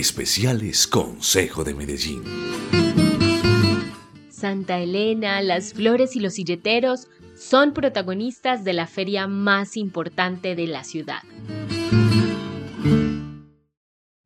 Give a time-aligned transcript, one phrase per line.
[0.00, 2.22] Especiales Consejo de Medellín.
[4.30, 10.66] Santa Elena, las flores y los silleteros son protagonistas de la feria más importante de
[10.68, 11.20] la ciudad.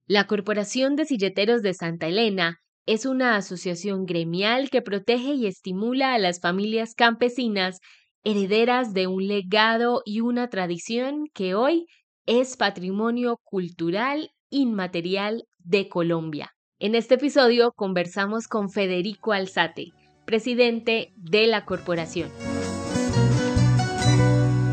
[0.07, 6.15] La Corporación de Silleteros de Santa Elena es una asociación gremial que protege y estimula
[6.15, 7.81] a las familias campesinas
[8.23, 11.87] herederas de un legado y una tradición que hoy
[12.27, 16.55] es patrimonio cultural inmaterial de Colombia.
[16.79, 19.93] En este episodio conversamos con Federico Alzate,
[20.25, 22.31] presidente de la corporación.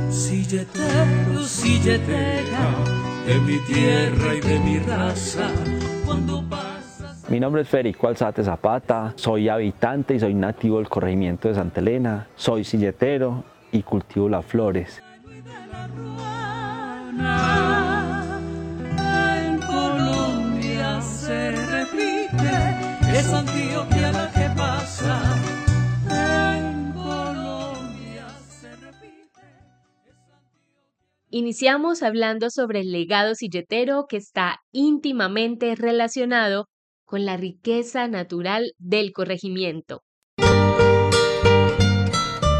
[0.10, 2.76] Silletero, silletera,
[3.26, 5.50] de mi tierra y de mi raza,
[6.06, 7.30] cuando pasas...
[7.30, 11.80] Mi nombre es Federico Alzate Zapata, soy habitante y soy nativo del corregimiento de Santa
[11.80, 15.02] Elena, soy silletero y cultivo las flores.
[31.34, 36.68] Iniciamos hablando sobre el legado silletero que está íntimamente relacionado
[37.06, 40.02] con la riqueza natural del corregimiento.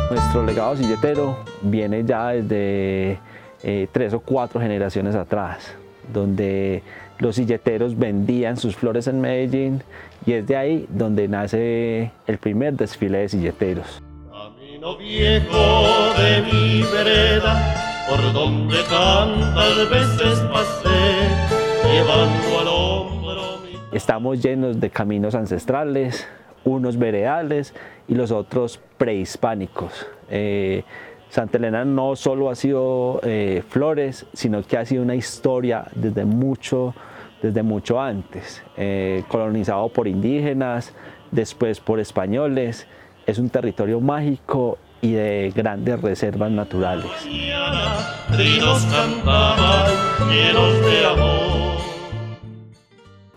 [0.10, 3.20] Nuestro legado silletero viene ya desde
[3.64, 5.76] eh, tres o cuatro generaciones atrás,
[6.14, 6.82] donde
[7.20, 9.84] los silleteros vendían sus flores en Medellín
[10.26, 14.02] y es de ahí donde nace el primer desfile de silleteros.
[14.30, 20.90] Camino viejo de mi vereda por donde tantas veces pasé,
[21.92, 23.96] llevando al hombro mi...
[23.96, 26.28] Estamos llenos de caminos ancestrales,
[26.64, 27.74] unos veredales
[28.08, 30.08] y los otros prehispánicos.
[30.30, 30.84] Eh,
[31.30, 36.26] Santa Elena no solo ha sido eh, flores, sino que ha sido una historia desde
[36.26, 36.94] mucho,
[37.42, 40.94] desde mucho antes, eh, colonizado por indígenas,
[41.32, 42.88] después por españoles.
[43.26, 47.12] Es un territorio mágico y de grandes reservas naturales.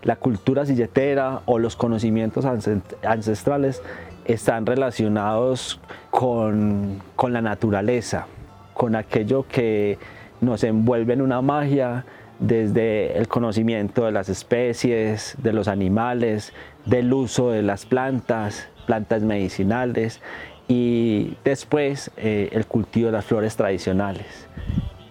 [0.03, 3.81] La cultura silletera o los conocimientos ancestrales
[4.25, 5.79] están relacionados
[6.11, 8.27] con, con la naturaleza,
[8.75, 9.97] con aquello que
[10.41, 12.05] nos envuelve en una magia
[12.39, 16.53] desde el conocimiento de las especies, de los animales,
[16.85, 20.21] del uso de las plantas, plantas medicinales
[20.67, 24.47] y después eh, el cultivo de las flores tradicionales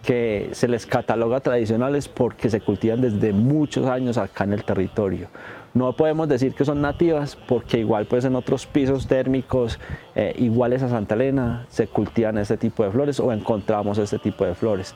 [0.04, 5.28] que se les cataloga tradicionales porque se cultivan desde muchos años acá en el territorio.
[5.72, 9.80] No podemos decir que son nativas porque igual pues en otros pisos térmicos
[10.14, 14.44] eh, iguales a Santa Elena se cultivan este tipo de flores o encontramos este tipo
[14.44, 14.94] de flores.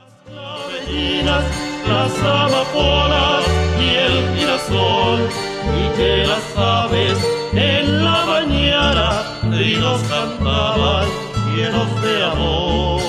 [1.88, 3.44] Las amapolas
[3.80, 5.20] y el girasol
[5.74, 7.18] y que las aves
[7.52, 11.08] en la mañana trinos cantaban
[11.56, 13.00] llenos de amor.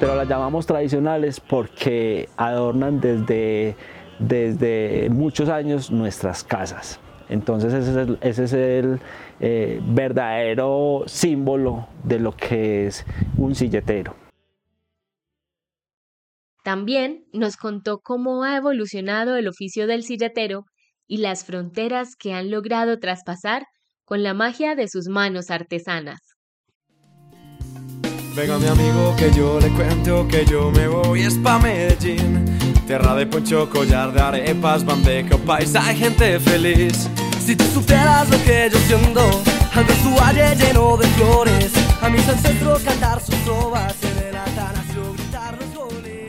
[0.00, 3.76] Pero las llamamos tradicionales porque adornan desde,
[4.18, 6.98] desde muchos años nuestras casas.
[7.28, 9.00] Entonces ese es el, ese es el
[9.40, 13.04] eh, verdadero símbolo de lo que es
[13.36, 14.14] un silletero.
[16.68, 20.66] También nos contó cómo ha evolucionado el oficio del silletero
[21.06, 23.64] y las fronteras que han logrado traspasar
[24.04, 26.18] con la magia de sus manos artesanas.
[28.36, 32.44] Venga mi amigo que yo le cuento que yo me voy es pa' Medellín.
[32.86, 37.08] Tierra de poncho, collar de arepas, bandeja, paisa, gente feliz.
[37.40, 39.22] Si tú supieras lo que yo siento
[39.74, 41.72] Ando su valle lleno de flores.
[42.02, 44.07] A mis ancestros cantar sus trovas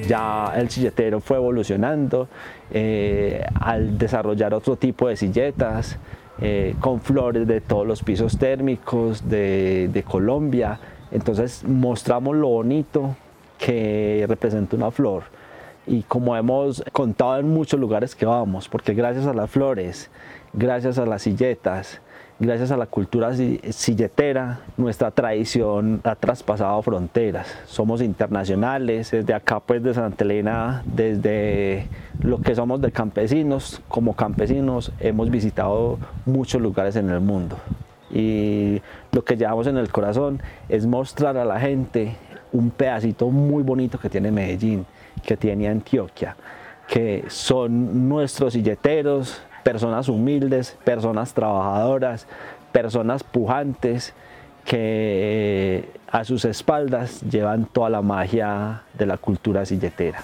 [0.10, 2.28] Ya el silletero fue evolucionando
[2.72, 6.00] eh, al desarrollar otro tipo de silletas
[6.42, 10.80] eh, con flores de todos los pisos térmicos de, de Colombia.
[11.12, 13.16] Entonces mostramos lo bonito
[13.60, 15.26] que representa una flor
[15.90, 20.12] y como hemos contado en muchos lugares que vamos, porque gracias a las flores,
[20.54, 22.00] gracias a las silletas,
[22.40, 27.48] gracias a la cultura silletera, nuestra tradición ha traspasado fronteras.
[27.66, 31.88] Somos internacionales, desde acá pues de Santa Elena, desde
[32.22, 35.98] lo que somos de campesinos, como campesinos hemos visitado
[36.28, 37.58] muchos lugares en el mundo.
[38.12, 38.80] Y
[39.12, 42.16] lo que llevamos en el corazón es mostrar a la gente
[42.52, 44.86] un pedacito muy bonito que tiene Medellín,
[45.20, 46.36] que tiene Antioquia,
[46.88, 52.28] que son nuestros silleteros, personas humildes, personas trabajadoras,
[52.72, 54.14] personas pujantes
[54.66, 60.24] que a sus espaldas llevan toda la magia de la cultura silletera.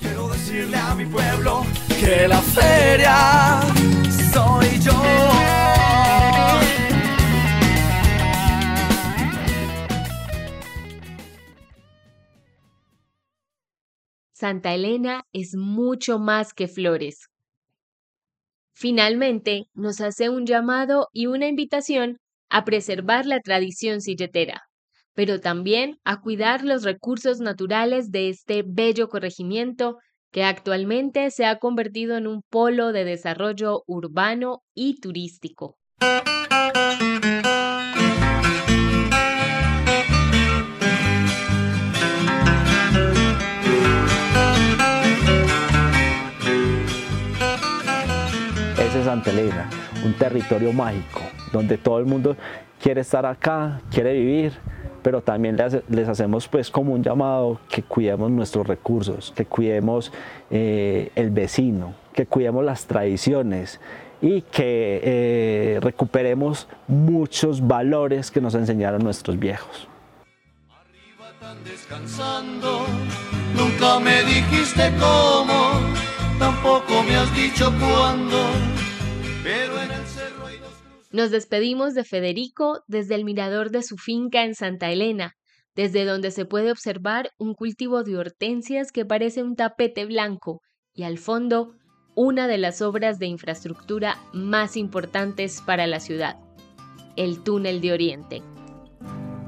[0.00, 1.64] Quiero decirle a mi pueblo
[2.00, 3.60] que la feria
[14.38, 17.30] Santa Elena es mucho más que flores.
[18.74, 22.18] Finalmente, nos hace un llamado y una invitación
[22.50, 24.64] a preservar la tradición silletera,
[25.14, 29.96] pero también a cuidar los recursos naturales de este bello corregimiento
[30.30, 35.78] que actualmente se ha convertido en un polo de desarrollo urbano y turístico.
[49.06, 49.70] Santa Elena,
[50.04, 51.20] un territorio mágico,
[51.52, 52.36] donde todo el mundo
[52.82, 54.52] quiere estar acá, quiere vivir,
[55.00, 55.56] pero también
[55.88, 60.12] les, hacemos pues como un llamado que cuidemos nuestros recursos, que cuidemos
[60.50, 63.78] eh, el vecino, que cuidemos las tradiciones
[64.20, 69.86] y que eh, recuperemos muchos valores que nos enseñaron nuestros viejos.
[79.46, 80.02] Pero en el
[81.12, 85.34] nos despedimos de Federico desde el mirador de su finca en Santa Elena,
[85.76, 90.62] desde donde se puede observar un cultivo de hortensias que parece un tapete blanco
[90.92, 91.74] y al fondo
[92.16, 96.36] una de las obras de infraestructura más importantes para la ciudad,
[97.14, 98.42] el túnel de Oriente.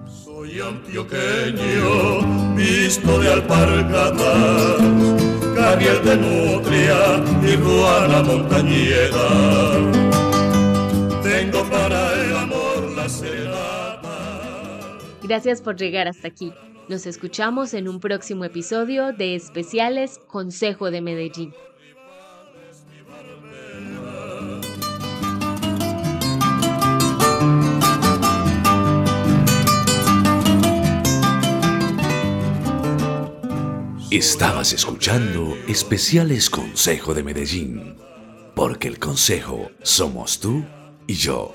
[0.07, 3.33] Soy antioqueño, visto de
[5.71, 9.29] Gabriel de Nutria y Juana Montañeda
[11.71, 14.01] para el amor la
[15.23, 16.55] Gracias por llegar hasta aquí.
[16.89, 21.53] Nos escuchamos en un próximo episodio de Especiales Consejo de Medellín.
[34.11, 37.95] Estabas escuchando especiales Consejo de Medellín,
[38.55, 40.65] porque el consejo somos tú
[41.07, 41.55] y yo.